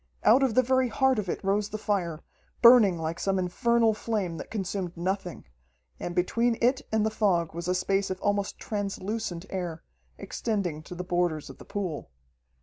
Out 0.23 0.41
of 0.41 0.55
the 0.55 0.63
very 0.63 0.87
heart 0.87 1.19
of 1.19 1.29
it 1.29 1.43
rose 1.43 1.69
the 1.69 1.77
fire, 1.77 2.23
burning 2.63 2.97
like 2.97 3.19
some 3.19 3.37
infernal 3.37 3.93
flame 3.93 4.37
that 4.37 4.49
consumed 4.49 4.97
nothing, 4.97 5.45
and 5.99 6.15
between 6.15 6.57
it 6.59 6.81
and 6.91 7.05
the 7.05 7.11
fog 7.11 7.53
was 7.53 7.67
a 7.67 7.75
space 7.75 8.09
of 8.09 8.19
almost 8.19 8.57
translucent 8.57 9.45
air, 9.51 9.83
extending 10.17 10.81
to 10.81 10.95
the 10.95 11.03
borders 11.03 11.51
of 11.51 11.59
the 11.59 11.65
pool. 11.65 12.09